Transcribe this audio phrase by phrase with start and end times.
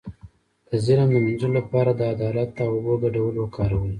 [0.69, 3.89] د ظلم د مینځلو لپاره د عدالت او اوبو ګډول وکاروئ